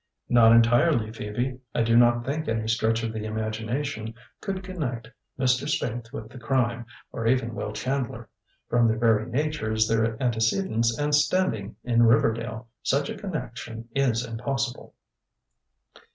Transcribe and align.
"Not 0.29 0.51
entirely, 0.51 1.11
Phoebe. 1.13 1.59
I 1.75 1.83
do 1.83 1.95
not 1.95 2.25
think 2.25 2.47
any 2.47 2.67
stretch 2.67 3.03
of 3.03 3.13
the 3.13 3.23
imagination 3.25 4.15
could 4.41 4.63
connect 4.63 5.09
Mr. 5.37 5.67
Spaythe 5.69 6.11
with 6.11 6.27
the 6.29 6.39
crime, 6.39 6.87
or 7.11 7.27
even 7.27 7.53
Will 7.53 7.71
Chandler. 7.71 8.27
From 8.67 8.87
their 8.87 8.97
very 8.97 9.29
natures, 9.29 9.87
their 9.87 10.17
antecedents 10.19 10.97
and 10.97 11.13
standing 11.13 11.75
in 11.83 12.01
Riverdale, 12.01 12.67
such 12.81 13.11
a 13.11 13.15
connection 13.15 13.89
is 13.93 14.25
impossible." 14.25 14.95